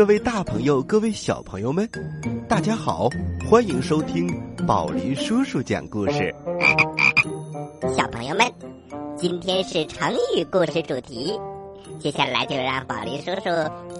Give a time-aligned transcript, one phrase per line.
[0.00, 1.86] 各位大朋友，各位小朋友们，
[2.48, 3.06] 大家好，
[3.46, 4.26] 欢迎收听
[4.66, 6.34] 宝林叔叔讲故事。
[7.94, 8.50] 小朋友们，
[9.14, 11.38] 今天是成语故事主题，
[11.98, 13.50] 接下来就让宝林叔叔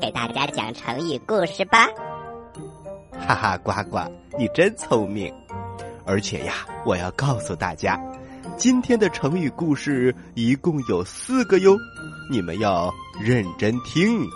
[0.01, 1.87] 给大家讲成语故事吧。
[3.12, 3.98] 哈哈，呱呱，
[4.39, 5.31] 你真聪明！
[6.06, 8.01] 而且呀，我要告诉大家，
[8.56, 11.77] 今天的成语故事一共有四个哟，
[12.31, 12.91] 你们要
[13.23, 14.27] 认真听。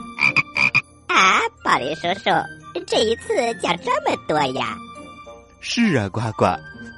[1.15, 2.25] 啊，宝林叔叔，
[2.89, 4.77] 这一次讲这么多呀？
[5.61, 6.47] 是啊，呱呱，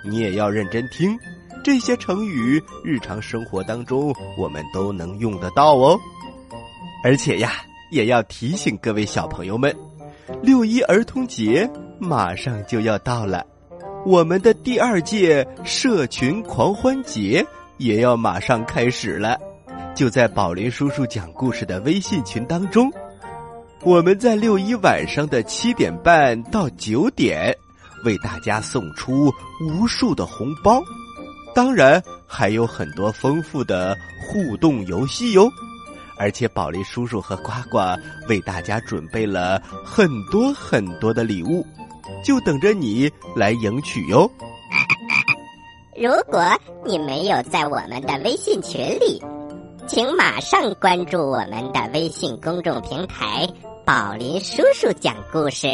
[0.08, 1.14] 你也要认真听。
[1.62, 6.00] 这些成语日常生活当中我们都能用得到哦。
[7.04, 7.52] 而且呀，
[7.90, 9.76] 也要提醒各位小朋友们，
[10.42, 13.44] 六一儿童节马上就要到了，
[14.06, 19.38] 我们的第二届社群狂欢节也要马上开始了。
[19.94, 22.90] 就在宝林叔叔讲故事的微信群当中。
[23.82, 27.56] 我们在六一晚上的七点半到九点，
[28.04, 30.82] 为大家送出无数的红包，
[31.54, 35.48] 当然还有很多丰富的互动游戏哟。
[36.18, 37.78] 而且宝莉叔叔和呱呱
[38.26, 41.64] 为大家准备了很多很多的礼物，
[42.24, 44.28] 就等着你来领取哟。
[45.96, 46.42] 如果
[46.84, 49.22] 你没有在我们的微信群里，
[49.86, 53.48] 请马上关注我们的微信公众平台。
[53.84, 55.68] 宝林叔叔讲故事，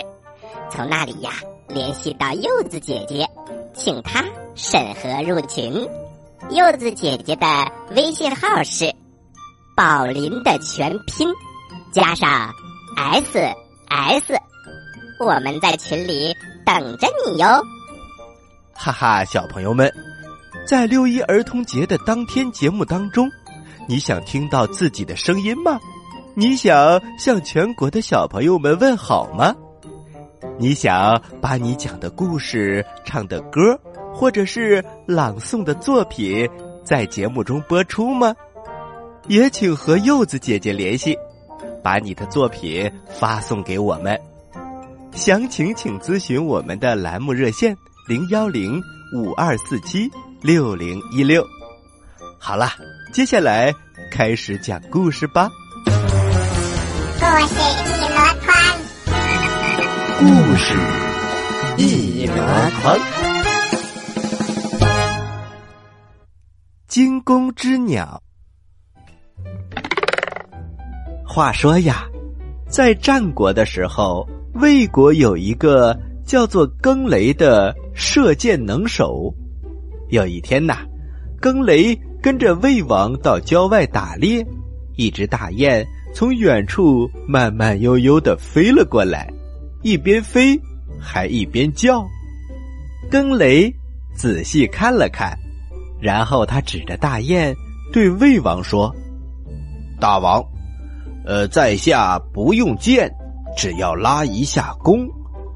[0.71, 1.31] 从那里呀
[1.67, 3.27] 联系到柚子姐姐，
[3.73, 4.23] 请她
[4.55, 5.89] 审核入群。
[6.51, 7.47] 柚子姐姐的
[7.97, 8.95] 微信号是
[9.75, 11.27] 宝林的全拼
[11.91, 12.53] 加上
[12.95, 13.39] S
[13.89, 14.35] S，
[15.21, 16.37] 我们在群里
[16.67, 17.47] 等着你哟。
[18.75, 19.91] 哈哈，小朋友们，
[20.67, 23.31] 在六一儿童节的当天节目当中，
[23.93, 25.79] 你想听到自己的声音吗？
[26.35, 29.55] 你想向全国的小朋友们问好吗？
[30.59, 33.79] 你想把你讲的故事、唱的歌，
[34.15, 36.49] 或者是朗诵的作品，
[36.83, 38.35] 在节目中播出吗？
[39.29, 41.15] 也请和柚子姐姐联系，
[41.85, 44.19] 把你的作品发送给我们。
[45.13, 47.77] 详情请咨询我们的栏目热线
[48.09, 48.81] 零幺零
[49.15, 50.11] 五二四七
[50.41, 51.47] 六零一六。
[52.39, 52.69] 好了，
[53.13, 53.71] 接下来
[54.11, 55.51] 开始讲故事吧。
[55.85, 55.93] 故
[57.47, 58.57] 事一箩筐，
[60.19, 60.75] 故事
[61.77, 62.35] 一箩
[62.81, 62.99] 筐。
[66.89, 68.23] 惊弓之鸟。
[71.27, 72.07] 话说呀，
[72.67, 75.95] 在战国的时候，魏国有一个
[76.25, 79.31] 叫做更雷的射箭能手。
[80.09, 80.79] 有一天呐，
[81.39, 84.47] 更雷跟着魏王到郊外打猎，
[84.97, 85.85] 一只大雁。
[86.15, 89.27] 从远处慢慢悠悠的飞了过来，
[89.83, 90.61] 一边飞
[91.01, 92.07] 还一边叫。
[93.11, 93.75] 更雷
[94.15, 95.35] 仔细看了看，
[95.99, 97.55] 然后他指着大雁
[97.95, 98.95] 对魏王说
[99.99, 100.45] ：“大王，
[101.25, 103.11] 呃，在下不用箭，
[103.57, 105.09] 只要拉一下弓，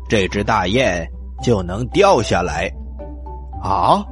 [0.09, 1.07] 这只大雁
[1.43, 2.73] 就能掉下来。”
[3.63, 4.03] 啊！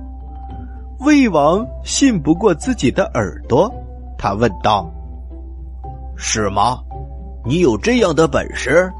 [1.04, 3.70] 魏王信不过自己的耳朵，
[4.16, 4.90] 他问道。
[6.16, 6.78] 是吗？
[7.44, 8.90] 你有这样的本事？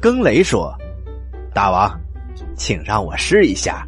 [0.00, 0.74] 更雷说
[1.52, 2.00] ：“大王，
[2.56, 3.86] 请让我试一下。”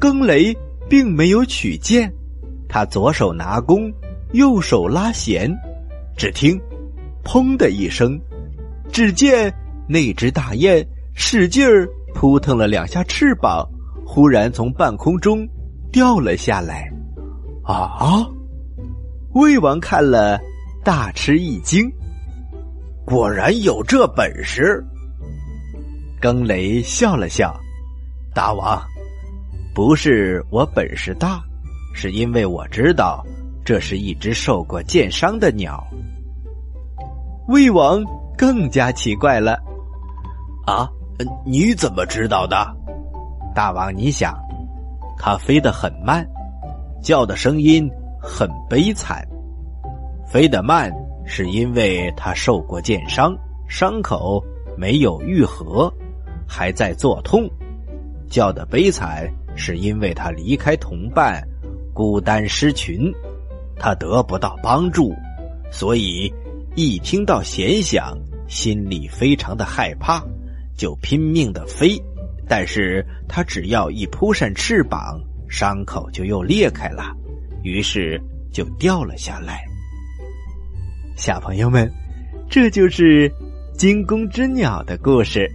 [0.00, 0.52] 更雷
[0.88, 2.12] 并没有取剑，
[2.68, 3.92] 他左手拿弓，
[4.32, 5.48] 右手拉弦。
[6.16, 6.60] 只听
[7.22, 8.20] “砰”的一声，
[8.90, 9.54] 只见
[9.88, 10.84] 那只大雁
[11.14, 13.64] 使劲儿扑腾了两下翅膀，
[14.12, 15.46] 忽然从半空中
[15.92, 16.90] 掉了下来。
[17.62, 18.26] 啊！
[19.34, 20.36] 魏王看了，
[20.82, 21.88] 大吃一惊。
[23.06, 24.84] 果然有这本事。
[26.20, 27.54] 更雷笑了笑
[28.34, 28.82] ：“大王，
[29.72, 31.40] 不是我本事大，
[31.94, 33.24] 是因为我知道
[33.64, 35.86] 这是一只受过箭伤的鸟。”
[37.46, 38.02] 魏王
[38.36, 39.56] 更加奇怪了
[40.66, 40.90] ：“啊，
[41.46, 42.56] 你怎么知道的？”
[43.54, 44.36] 大王，你想，
[45.18, 46.26] 它飞得很慢，
[47.02, 47.90] 叫的声音。
[48.22, 49.26] 很悲惨，
[50.30, 50.92] 飞得慢
[51.24, 53.34] 是因为他受过箭伤，
[53.66, 54.44] 伤口
[54.76, 55.90] 没有愈合，
[56.46, 57.48] 还在作痛；
[58.28, 59.26] 叫的悲惨
[59.56, 61.42] 是因为他离开同伴，
[61.94, 63.10] 孤单失群，
[63.78, 65.14] 他得不到帮助，
[65.72, 66.30] 所以
[66.74, 68.18] 一听到弦响，
[68.48, 70.22] 心里非常的害怕，
[70.76, 71.98] 就拼命的飞。
[72.50, 77.16] 但是他只要一扑扇翅膀，伤口就又裂开了。
[77.62, 78.20] 于是
[78.52, 79.62] 就掉了下来。
[81.16, 81.88] 小朋友们，
[82.50, 83.30] 这就是
[83.78, 85.48] 惊弓之鸟的故事。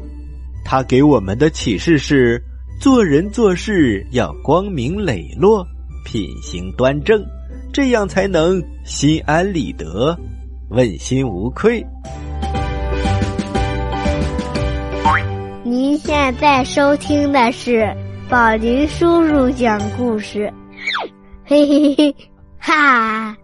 [0.63, 2.41] 它给我们的启示是：
[2.79, 5.67] 做人做事要光明磊落，
[6.05, 7.21] 品行端正，
[7.73, 10.17] 这样才能心安理得，
[10.69, 11.85] 问心无愧。
[15.97, 17.95] 现在收听的是
[18.29, 20.51] 宝林叔叔讲故事，
[21.45, 22.15] 嘿嘿嘿，
[22.59, 23.35] 哈！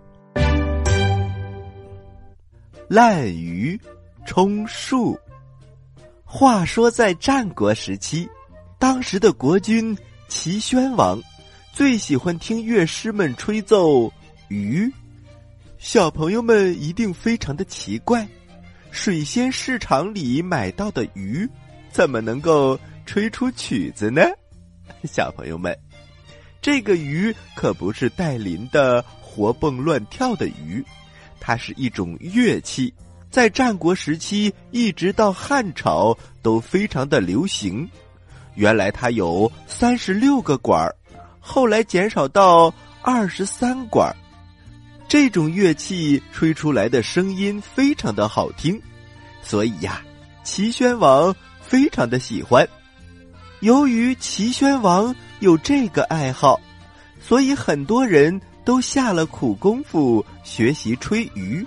[2.88, 3.80] 滥竽
[4.26, 5.18] 充数。
[6.26, 8.28] 话说，在战国时期，
[8.78, 11.22] 当时的国君齐宣王
[11.72, 14.12] 最喜欢听乐师们吹奏
[14.50, 14.92] 竽。
[15.78, 18.28] 小朋友们一定非常的奇怪，
[18.92, 21.50] 水仙市场里买到的鱼。
[21.92, 24.22] 怎么能够吹出曲子呢？
[25.04, 25.78] 小朋友们，
[26.62, 30.84] 这个鱼可不是带鳞的活蹦乱跳的鱼，
[31.40, 32.94] 它是一种乐器，
[33.30, 37.90] 在战国时期一直到汉朝都非常的流行。
[38.56, 40.96] 原来它有三十六个管儿，
[41.40, 44.16] 后来减少到二十三管儿。
[45.08, 48.82] 这种乐器吹出来的声音非常的好听，
[49.42, 50.02] 所以呀，
[50.44, 51.36] 齐宣王。
[51.72, 52.68] 非常的喜欢，
[53.62, 56.60] 由于齐宣王有这个爱好，
[57.22, 61.66] 所以很多人都下了苦功夫学习吹竽，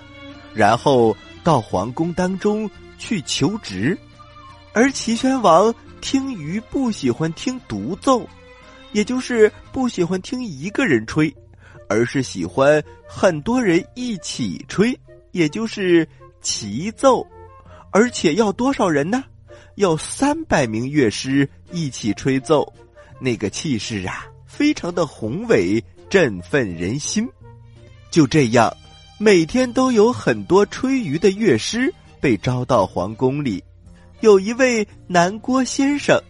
[0.52, 3.96] 然后到皇宫当中去求职。
[4.74, 8.28] 而齐宣王听竽不喜欢听独奏，
[8.92, 11.34] 也就是不喜欢听一个人吹，
[11.88, 14.94] 而是喜欢很多人一起吹，
[15.30, 16.06] 也就是
[16.42, 17.26] 齐奏，
[17.90, 19.24] 而且要多少人呢？
[19.76, 22.72] 要三百名乐师一起吹奏，
[23.20, 27.28] 那个气势啊，非常的宏伟，振奋人心。
[28.10, 28.72] 就这样，
[29.18, 33.62] 每天都有很多吹竽的乐师被招到皇宫里。
[34.20, 36.22] 有一位南郭先生，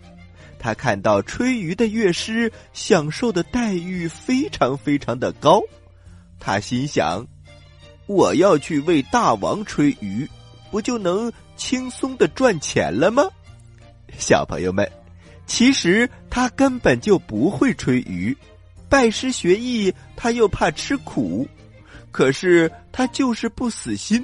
[0.59, 5.61] 他看到吹竽的乐师享受的待遇非常非常的高，
[6.41, 7.27] 他心想：
[8.07, 10.27] 我要去为大王吹竽。
[10.71, 11.33] 不就能
[11.65, 13.25] 轻松的赚钱了吗？
[14.19, 14.87] 小朋友们，
[15.47, 18.37] 其实他根本就不会吹竽，
[18.87, 21.49] 拜师学艺他又怕吃苦，
[22.11, 24.23] 可是他就是不死心，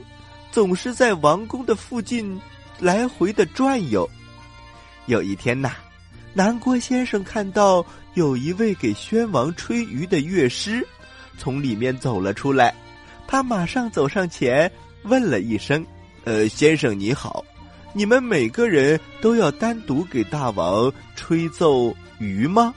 [0.53, 2.39] 总是在王宫的附近
[2.79, 4.07] 来回的转悠。
[5.07, 5.73] 有一天呐，
[6.35, 7.83] 南郭先生看到
[8.13, 10.87] 有一位给宣王吹竽的乐师
[11.39, 12.75] 从里面走了出来，
[13.27, 14.71] 他马上走上前
[15.05, 15.83] 问了一声。
[16.25, 17.45] 呃，先生你好，
[17.93, 22.75] 你们每个人都要单独给大王吹奏鱼吗？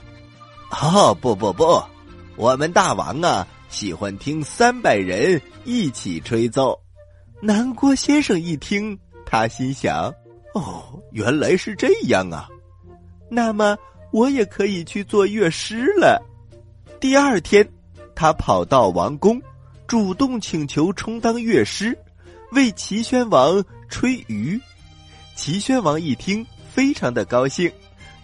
[0.70, 1.82] 哦，不不不，
[2.36, 6.78] 我们大王啊喜欢听三百人一起吹奏。
[7.40, 10.12] 南郭先生一听，他心想：
[10.54, 12.48] 哦，原来是这样啊，
[13.30, 13.76] 那么
[14.10, 16.20] 我也可以去做乐师了。
[16.98, 17.68] 第二天，
[18.14, 19.40] 他跑到王宫，
[19.86, 21.96] 主动请求充当乐师。
[22.54, 24.60] 为齐宣王吹竽，
[25.34, 27.70] 齐宣王一听，非常的高兴，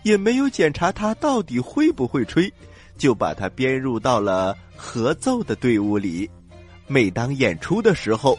[0.04, 2.52] 也没有检查他到底会不会吹，
[2.96, 6.30] 就把他编入到了合奏的队伍里。
[6.87, 8.38] 每当演出的时候，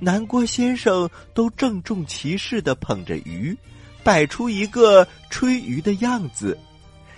[0.00, 3.56] 南郭先生都郑重其事的捧着竽，
[4.02, 6.58] 摆出一个吹竽的样子。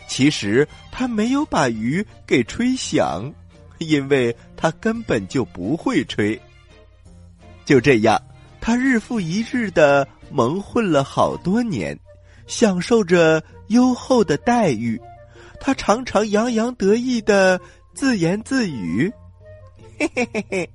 [0.07, 3.33] 其实他没有把鱼给吹响，
[3.79, 6.41] 因为他根本就不会吹。
[7.65, 8.21] 就这样，
[8.61, 11.99] 他日复一日的蒙混了好多年，
[12.47, 15.01] 享受着优厚的待遇。
[15.61, 17.59] 他常常洋洋得意的
[17.95, 19.11] 自言自语
[19.99, 20.71] ：“嘿嘿嘿嘿，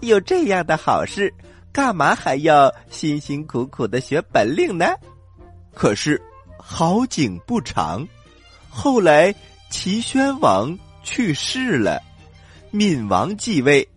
[0.00, 1.32] 有这样的好事，
[1.72, 4.86] 干嘛还要辛辛苦苦的学本领呢？”
[5.74, 6.20] 可是
[6.56, 8.06] 好景不长，
[8.68, 9.34] 后来
[9.70, 12.00] 齐宣王去世了，
[12.70, 13.88] 闵王继位，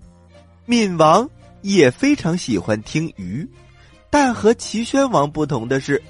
[0.66, 1.30] 闵王。
[1.62, 3.48] 也非常喜欢听鱼，
[4.10, 6.02] 但和齐宣王不同的是，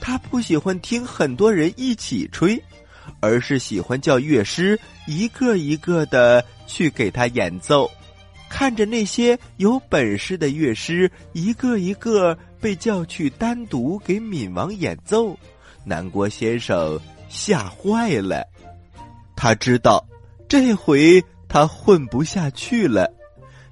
[0.00, 2.62] 他不喜欢听很多人一起吹，
[3.20, 7.90] 而是喜欢叫乐师一个一个的去给他演奏。
[8.48, 15.36] 看着那些有本事的乐师一个一个被叫去单独给闵王演奏，
[15.84, 16.98] 南郭先生
[17.28, 18.44] 吓坏了。
[19.36, 20.04] 他知道
[20.48, 23.12] 这回他混不下去了，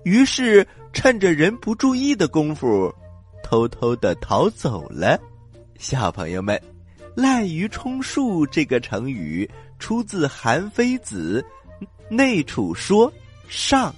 [0.05, 0.67] 于是。
[0.99, 2.93] 趁着人不注意的功夫，
[3.41, 5.17] 偷偷的逃走了。
[5.79, 6.61] 小朋友们
[7.15, 11.41] ，“滥竽充数”这个成语出自《韩非子·
[12.13, 13.13] 内储说
[13.47, 13.93] 上》，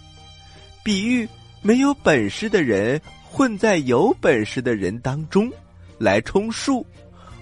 [0.85, 1.26] 比喻
[1.62, 5.50] 没有本事的人混在有本事的人当中
[5.97, 6.85] 来充数，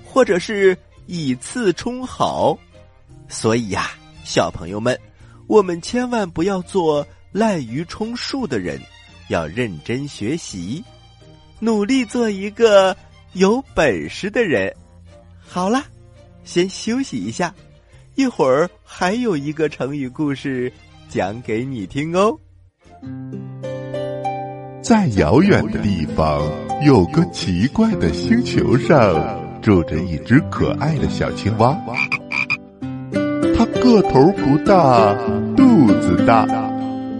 [0.05, 2.57] 或者是以次充好。
[3.27, 3.91] 所以呀，
[4.23, 4.97] 小朋友们，
[5.49, 8.81] 我们千万不要做滥竽充数的人，
[9.29, 10.83] 要认真学习，
[11.61, 12.97] 努力做一个
[13.33, 14.75] 有本事的人。
[15.41, 15.83] 好了，
[16.45, 17.55] 先休息一下，
[18.15, 20.73] 一会儿还有一个成语故事
[21.09, 22.39] 讲给你听哦。
[24.83, 26.41] 在遥远的地方，
[26.85, 31.77] 有个奇怪的星球上，住着一只可爱的小青蛙。
[33.57, 35.15] 它个头不大，
[35.57, 36.47] 肚子大，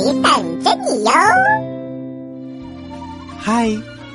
[0.00, 1.10] 里等着你哟。
[3.38, 3.68] 嗨，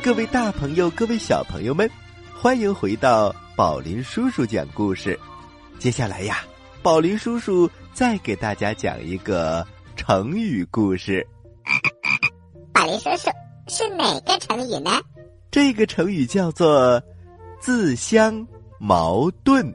[0.04, 1.88] 各位大朋友，各位小朋友们，
[2.34, 5.20] 欢迎回到宝林叔叔讲故事。
[5.78, 6.38] 接下来呀，
[6.82, 9.64] 宝林叔叔再给大家讲一个
[9.96, 11.26] 成语故事。
[12.74, 13.30] 宝林叔叔
[13.68, 14.90] 是哪个成语呢？
[15.52, 17.00] 这个成语叫做
[17.62, 18.44] “自相
[18.80, 19.72] 矛盾”。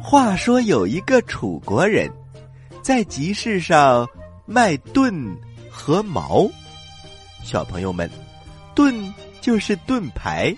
[0.00, 2.08] 话说有一个楚国人，
[2.88, 4.08] 在集市上
[4.46, 5.12] 卖盾
[5.70, 6.48] 和矛。
[7.44, 8.10] 小朋友们，
[8.74, 10.56] 盾就是盾牌，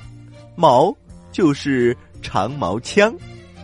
[0.55, 0.97] 矛
[1.33, 1.97] 就是。
[2.23, 3.13] 长矛枪，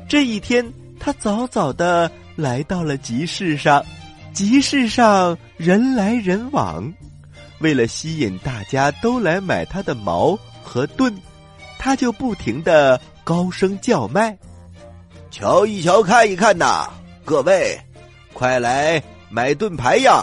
[0.08, 0.66] 这一天
[0.98, 3.84] 他早早的来到了集市上。
[4.32, 6.92] 集市上人来人往，
[7.60, 11.14] 为了吸引大家都来买他的矛和盾，
[11.78, 14.36] 他就不停的高声叫卖
[15.30, 16.90] ：“瞧一瞧，看一看呐！
[17.24, 17.78] 各位，
[18.36, 20.22] 快来买盾牌呀！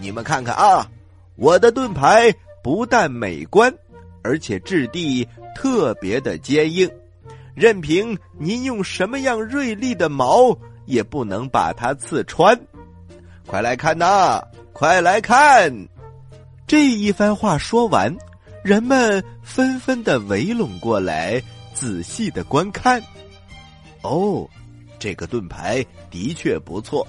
[0.00, 0.90] 你们看看啊，
[1.36, 3.70] 我的盾牌不但美观，
[4.22, 6.90] 而且质地特别的坚硬。”
[7.54, 10.56] 任凭您用什么样锐利的矛，
[10.86, 12.58] 也不能把它刺穿。
[13.46, 14.40] 快来看呐！
[14.72, 15.70] 快来看！
[16.66, 18.16] 这一番话说完，
[18.64, 21.42] 人们纷纷的围拢过来，
[21.74, 23.02] 仔细的观看。
[24.00, 24.48] 哦，
[24.98, 27.06] 这个盾牌的确不错，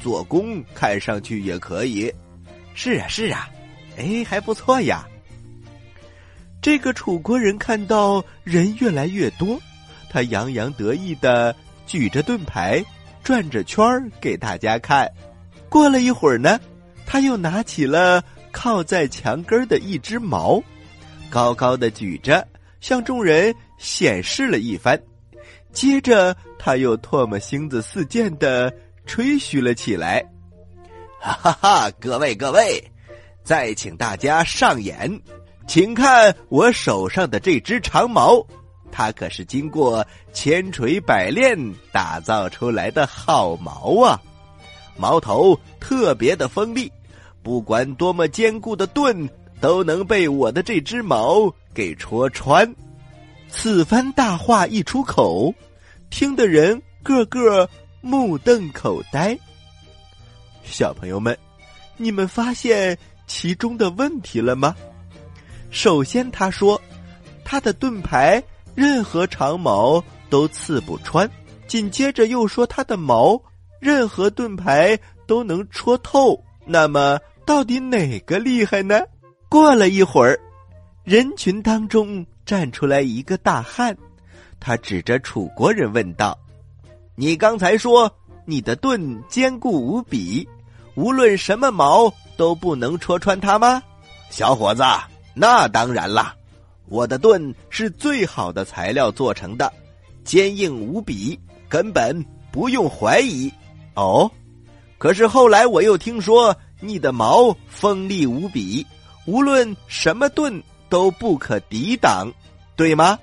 [0.00, 2.12] 做工看上去也可以。
[2.74, 3.48] 是啊，是啊，
[3.96, 5.06] 哎，还不错呀。
[6.60, 9.58] 这个楚国人看到人越来越多。
[10.10, 11.54] 他洋洋得意的
[11.86, 12.84] 举着盾牌，
[13.22, 15.08] 转着圈儿给大家看。
[15.68, 16.58] 过了一会儿呢，
[17.06, 20.60] 他又拿起了靠在墙根的一只矛，
[21.30, 22.44] 高高的举着，
[22.80, 25.00] 向众人显示了一番。
[25.72, 28.72] 接着，他又唾沫星子四溅的
[29.06, 30.24] 吹嘘了起来
[31.20, 31.90] ：“哈哈哈！
[32.00, 32.82] 各位各位，
[33.42, 35.20] 再请大家上眼，
[35.66, 38.44] 请看我手上的这只长矛。”
[38.92, 41.56] 它可是经过千锤百炼
[41.92, 44.20] 打造出来的好矛啊！
[44.96, 46.90] 矛头特别的锋利，
[47.42, 49.28] 不管多么坚固的盾
[49.60, 52.74] 都能被我的这只矛给戳穿。
[53.48, 55.54] 此番大话一出口，
[56.10, 57.68] 听的人个个
[58.00, 59.38] 目瞪口呆。
[60.62, 61.36] 小朋友们，
[61.96, 64.74] 你们发现其中的问题了吗？
[65.70, 66.80] 首先，他说
[67.44, 68.42] 他的盾牌。
[68.76, 71.28] 任何长矛都刺不穿，
[71.66, 73.38] 紧接着又说他的矛
[73.80, 76.42] 任何盾牌都能戳透。
[76.64, 79.00] 那么到底哪个厉害呢？
[79.48, 80.38] 过了一会儿，
[81.02, 83.94] 人群当中站出来一个大汉，
[84.60, 86.38] 他指着楚国人问道
[87.20, 88.10] ：“你刚才说
[88.46, 90.48] 你的盾坚固无比，
[90.94, 93.82] 无论什么矛都不能戳穿它吗？”
[94.32, 94.82] 小伙子，
[95.34, 96.34] 那当然啦。
[96.88, 99.70] 我的盾是最好的材料做成的，
[100.24, 103.52] 坚硬无比，根本不用怀疑。
[103.96, 104.30] 哦，
[104.96, 108.86] 可是后来我又听说你的矛锋利无比，
[109.26, 112.32] 无论什么盾都不可抵挡，
[112.76, 113.18] 对吗？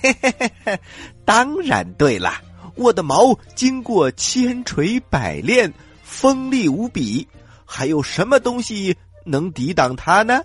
[0.00, 0.80] 嘿嘿嘿嘿，
[1.26, 2.32] 当然对了，
[2.78, 7.26] 我的矛经过千锤百炼，锋利无比，
[7.64, 10.40] 还有什么东西能抵挡它呢？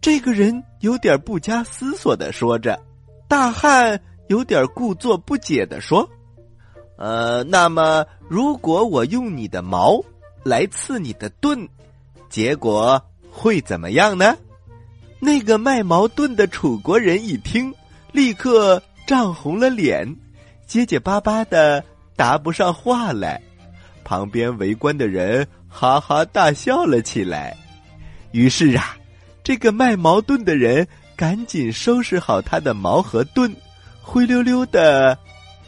[0.00, 2.80] 这个人有点不加思索的说着，
[3.26, 6.08] 大汉有点故作不解的说
[6.96, 10.00] ：“呃，那么如果我用你的矛
[10.44, 11.68] 来刺你的盾，
[12.30, 14.36] 结果会怎么样呢？”
[15.20, 17.74] 那个卖矛盾的楚国人一听，
[18.12, 20.06] 立刻涨红了脸，
[20.68, 21.84] 结结巴巴的
[22.14, 23.42] 答不上话来。
[24.04, 27.56] 旁边围观的人哈哈大笑了起来。
[28.30, 28.96] 于是啊，
[29.42, 33.52] 这个卖矛盾的人赶紧收拾好他的矛和盾，
[34.00, 35.18] 灰溜溜的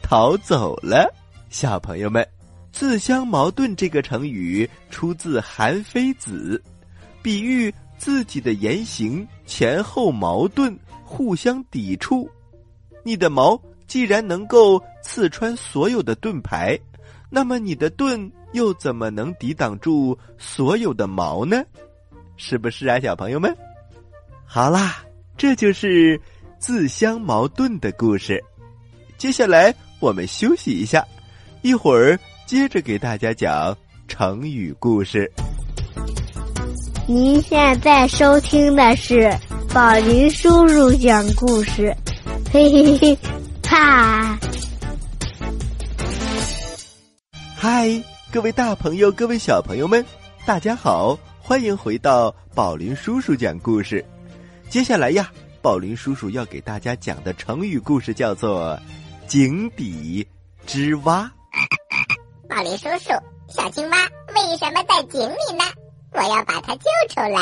[0.00, 1.12] 逃走了。
[1.48, 2.24] 小朋友们
[2.70, 6.62] ，“自相矛盾”这个成语出自《韩非子》，
[7.20, 7.74] 比喻。
[7.98, 12.26] 自己的言行前后矛盾，互相抵触。
[13.04, 13.54] 你的矛
[13.90, 16.78] 既然能够刺穿所有的盾牌，
[17.28, 21.60] 那么你的盾又怎么能抵挡住所有的矛呢？
[22.36, 23.52] 是不是啊，小朋友们？
[24.46, 25.04] 好啦，
[25.36, 26.20] 这就是
[26.60, 28.40] 自相矛盾的故事。
[29.18, 31.04] 接下来我们休息一下，
[31.62, 32.16] 一会儿
[32.46, 35.28] 接着给大家讲成语故事。
[37.08, 39.36] 您现在收听的是
[39.74, 41.92] 宝林叔叔讲故事，
[42.52, 43.18] 嘿嘿嘿，
[43.70, 44.36] 哈！
[47.56, 47.88] 嗨，
[48.32, 50.04] 各位大朋友，各位小朋友们，
[50.44, 54.04] 大家好，欢迎回到宝林叔叔讲故事。
[54.68, 55.30] 接下来呀，
[55.62, 58.76] 宝林叔叔要给大家讲的成语故事叫做
[59.28, 60.26] “井底
[60.66, 61.30] 之蛙”。
[62.50, 63.12] 宝林叔叔，
[63.48, 63.98] 小青蛙
[64.34, 65.62] 为什么在井里呢？
[66.10, 67.40] 我要把它救出来！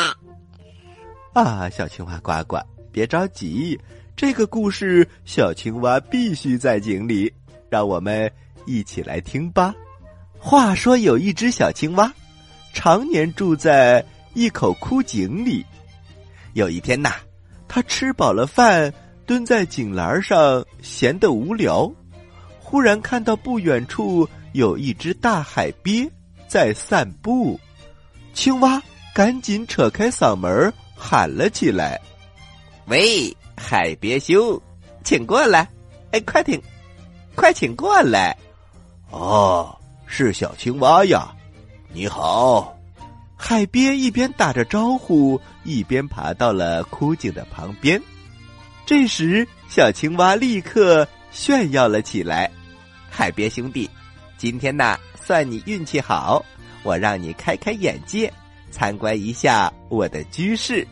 [1.33, 2.59] 啊，小青蛙呱呱，
[2.91, 3.79] 别着急，
[4.19, 7.31] 这个故事小青蛙必须在井里，
[7.69, 8.29] 让我们
[8.65, 9.73] 一起来听吧。
[10.37, 12.13] 话说有一只小青蛙，
[12.73, 15.65] 常年住在一口枯井里。
[16.51, 17.13] 有一天呐，
[17.65, 18.93] 它吃饱了饭，
[19.25, 21.89] 蹲在井栏上，闲得无聊，
[22.59, 26.05] 忽然看到不远处有一只大海鳖
[26.45, 27.57] 在散步。
[28.33, 28.83] 青蛙
[29.15, 31.97] 赶紧扯开嗓门喊了起来
[32.87, 34.59] ：“喂，海鳖兄，
[35.03, 35.67] 请过来！
[36.11, 36.59] 哎，快请，
[37.35, 38.35] 快请过来！
[39.11, 41.35] 哦，是小青蛙呀，
[41.91, 42.73] 你好。”
[43.35, 48.01] 海鳖一边打着招呼，一边爬到了枯井的旁边。
[48.85, 52.49] 这时，小青蛙立刻炫耀了起来
[53.11, 53.89] ：“海鳖兄弟，
[54.37, 56.43] 今天呐，算你运气好。”
[56.81, 58.31] 我让你开开眼界，
[58.71, 60.87] 参观一下我的居室，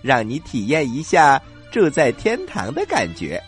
[0.00, 3.42] 让你体验一下住在天堂的感觉。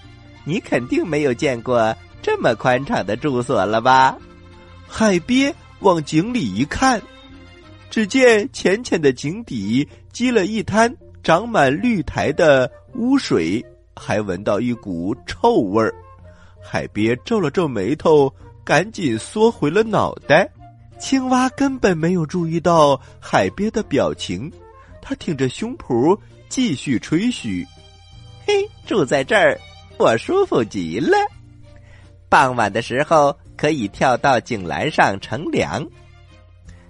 [0.45, 4.17] 你肯定没有见过这么宽敞的住所了吧？
[4.89, 7.01] 海鳖往井里一看，
[7.91, 15.95] 只见浅浅的井底积了一滩长满绿苔的污水，还闻到一股臭味儿。
[16.63, 18.33] 海鳖皱了皱眉头，
[18.65, 20.51] 赶紧缩回了脑袋。
[20.99, 24.51] 青蛙根本没有注意到海鳖的表情，
[25.03, 27.67] 他挺着胸脯继续吹嘘
[28.47, 29.59] ：“嘿，住在这儿，
[29.99, 31.17] 我舒服极了。
[32.29, 35.87] 傍晚的时候可以跳到井栏上乘凉，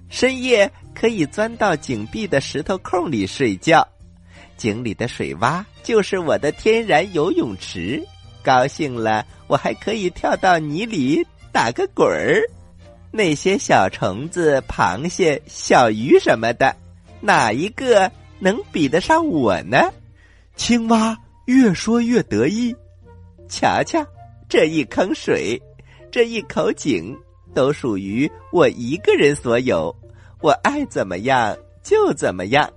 [0.08, 3.86] 深夜可以钻到井壁的石头空里睡觉。
[4.56, 8.02] 井里的水洼就是我的天然游泳池，
[8.42, 12.40] 高兴了我还可以跳到泥里打个滚儿。”
[13.12, 16.74] 那些小虫子、螃蟹、小鱼什么的，
[17.20, 19.78] 哪一个能比得上我呢？
[20.56, 22.74] 青蛙越说越得意。
[23.48, 24.04] 瞧瞧，
[24.48, 25.61] 这一坑水，
[26.11, 27.16] 这一口井，
[27.54, 29.94] 都属于我一个人所有，
[30.40, 32.70] 我爱怎么样就怎么样。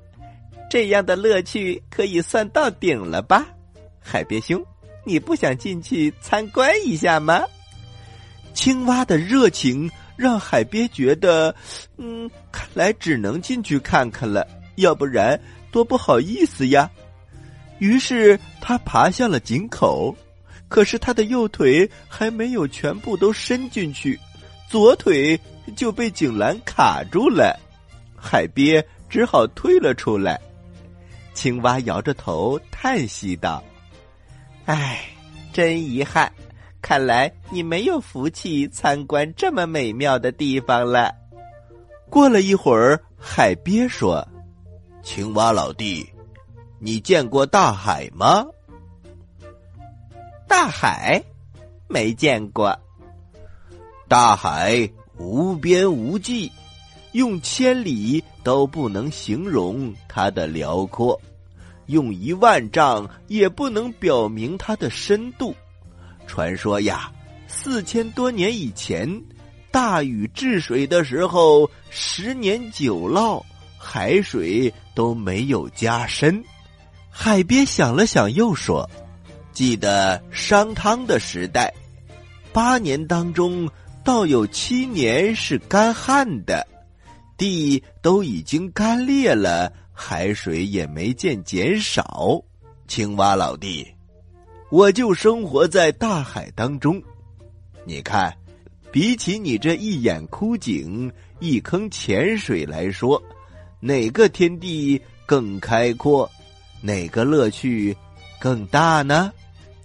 [0.69, 3.47] 这样的乐趣可以算到顶了吧？
[3.99, 4.63] 海鳖兄，
[5.05, 7.43] 你不想进去参观一下吗？
[8.53, 9.89] 青蛙的热情。
[10.17, 11.53] 让海鳖觉得，
[11.97, 15.39] 嗯，看来只能进去看看了，要不然
[15.71, 16.89] 多不好意思呀。
[17.79, 20.15] 于是他爬向了井口，
[20.67, 24.19] 可是他的右腿还没有全部都伸进去，
[24.69, 25.39] 左腿
[25.75, 27.57] 就被井栏卡住了。
[28.15, 30.39] 海鳖只好退了出来。
[31.33, 33.63] 青蛙摇着头叹息道
[34.65, 35.05] ：“唉，
[35.53, 36.31] 真遗憾。”
[36.79, 41.13] 看来你没有福气参观这么美妙的地方了。
[42.09, 44.25] 过了一会儿，海鳖说
[45.03, 46.07] ：“青蛙老弟，
[46.79, 48.45] 你见过大海吗？”
[50.47, 51.23] 大海，
[51.87, 52.77] 没见过。
[54.07, 56.51] 大海无边无际，
[57.11, 61.19] 用千里都不能形容它的辽阔，
[61.87, 65.53] 用一万丈也不能表明它的深度。
[66.25, 67.11] 传说呀，
[67.47, 69.21] 四千多年以前，
[69.71, 73.43] 大禹治水的时候，十年九涝，
[73.77, 76.43] 海水都没有加深。
[77.19, 78.87] 海边想了想，又说
[79.51, 81.73] ：“记得商汤的时代，
[82.53, 83.67] 八年当中，
[84.03, 86.65] 倒有七年是干旱的，
[87.35, 92.39] 地都已经干裂了，海水也没见减少。”
[92.87, 93.85] 青蛙老弟，
[94.69, 97.01] 我就生活在大海当中。
[97.83, 98.31] 你看，
[98.91, 103.21] 比起你这一眼枯井、一坑浅水来说，
[103.79, 106.29] 哪个天地更开阔？
[106.81, 107.95] 哪个乐趣
[108.39, 109.31] 更大呢？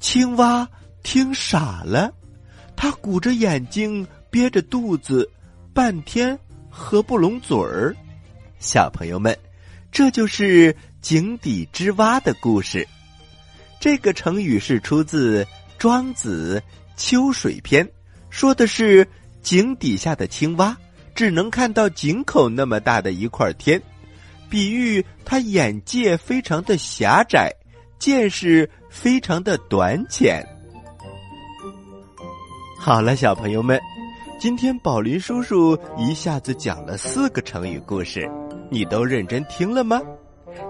[0.00, 0.68] 青蛙
[1.02, 2.12] 听傻了，
[2.76, 5.28] 他鼓着眼睛，憋着肚子，
[5.72, 7.94] 半天合不拢嘴儿。
[8.58, 9.36] 小朋友们，
[9.90, 12.86] 这就是井底之蛙的故事。
[13.80, 15.44] 这个成语是出自
[15.78, 16.62] 《庄子·
[16.96, 17.84] 秋水篇》，
[18.30, 19.06] 说的是
[19.42, 20.76] 井底下的青蛙
[21.14, 23.82] 只能看到井口那么大的一块天。
[24.52, 27.50] 比喻他眼界非常的狭窄，
[27.98, 30.46] 见识非常的短浅。
[32.78, 33.80] 好了，小朋友们，
[34.38, 38.30] 今天宝林叔叔一下子讲了四个成语故事，
[38.70, 40.02] 你都认真听了吗？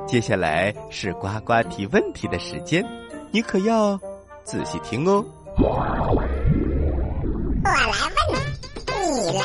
[0.07, 2.87] 接下来是呱呱提问题的时间，
[3.33, 3.99] 你可要
[4.45, 5.25] 仔细听哦。
[5.59, 5.77] 我
[7.65, 7.89] 来
[8.31, 8.41] 问，
[9.27, 9.43] 你来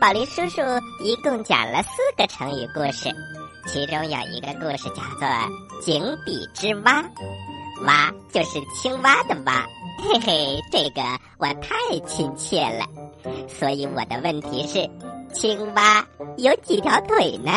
[0.00, 0.62] 宝林叔叔
[1.04, 3.14] 一共讲了四个成语故事，
[3.66, 5.28] 其中有一个故事叫做
[5.82, 7.04] “井底之蛙”，
[7.84, 9.62] 蛙就是青蛙的蛙，
[9.98, 11.02] 嘿嘿，这个
[11.36, 12.86] 我太亲切了。
[13.46, 14.88] 所以我的问题是，
[15.34, 16.02] 青蛙
[16.38, 17.52] 有几条腿呢？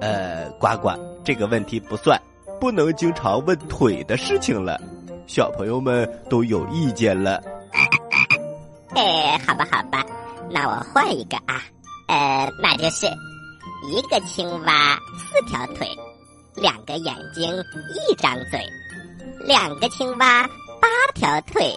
[0.00, 0.90] 呃，呱呱，
[1.24, 2.20] 这个问题不算，
[2.60, 4.80] 不能经常问腿的事情了，
[5.28, 7.40] 小朋友们都有意见了。
[8.96, 10.04] 哎，好吧，好吧，
[10.50, 11.62] 那我换一个啊，
[12.08, 13.06] 呃，那就是
[13.92, 15.88] 一个青蛙四条腿，
[16.54, 17.52] 两个眼睛
[17.90, 18.60] 一张嘴，
[19.46, 20.48] 两个青蛙
[20.80, 21.74] 八条腿，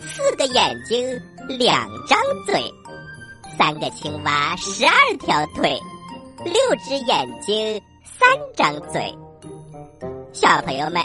[0.00, 2.62] 四个眼睛两张嘴，
[3.56, 5.80] 三个青蛙十二条腿，
[6.44, 9.14] 六只眼睛三张嘴。
[10.32, 11.02] 小朋友们，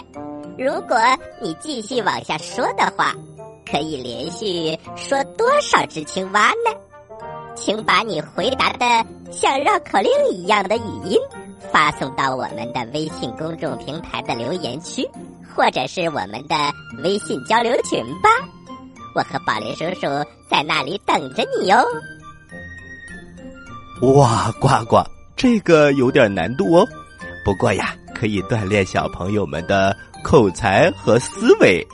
[0.58, 0.98] 如果
[1.42, 3.14] 你继续往下说的话。
[3.70, 6.72] 可以连续说多少只青蛙呢？
[7.56, 8.86] 请把你回答的
[9.32, 11.18] 像绕口令一样的语音
[11.72, 15.04] 发送到我们的微信公众平台的留言区，
[15.56, 16.56] 或者是我们的
[17.04, 18.30] 微信交流群吧。
[19.16, 20.08] 我和宝林叔叔
[20.50, 21.84] 在那里等着你哟。
[24.14, 25.04] 哇，呱呱，
[25.36, 26.88] 这个有点难度哦。
[27.44, 31.86] 不过呀，可以锻炼小朋友们的口才和思维。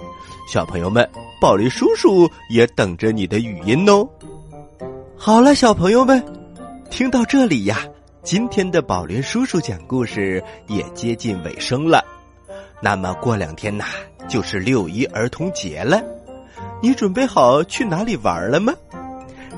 [0.45, 1.09] 小朋友们。
[1.43, 4.08] 宝林叔叔也等着你的语音哦。
[5.17, 6.23] 好了，小朋友们，
[6.89, 7.79] 听到这里呀，
[8.23, 12.01] 今天的宝林叔叔讲故事也接近尾声了。
[12.82, 13.84] 那么过两天呐，
[14.29, 16.01] 就是六一儿童节了，
[16.82, 18.73] 你准备好去哪里玩了吗？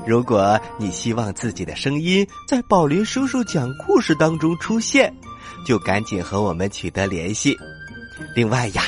[0.04, 5.14] 如果你希望自己的声音在宝林叔叔讲故事当中出现，
[5.64, 7.56] 就赶紧和我们取得联系。
[8.34, 8.82] 另外呀，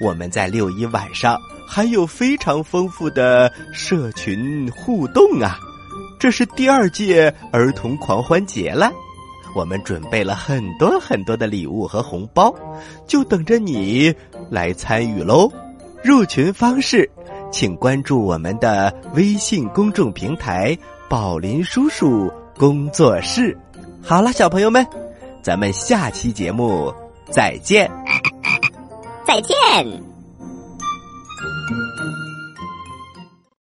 [0.00, 1.36] 我们在六一晚上。
[1.74, 5.58] 还有非常丰富的社群互动啊！
[6.20, 8.92] 这是第二届儿童狂欢节了，
[9.56, 12.54] 我们准备了很多很多的礼物和红包，
[13.08, 14.14] 就等着你
[14.48, 15.50] 来参与喽。
[16.04, 17.10] 入群方式，
[17.50, 20.78] 请关注我们的微信公众平台
[21.10, 23.58] “宝林叔叔工作室”。
[24.00, 24.86] 好了，小朋友们，
[25.42, 26.94] 咱们下期节目
[27.32, 27.90] 再见，
[29.26, 30.13] 再见。
[31.66, 32.03] Thank you.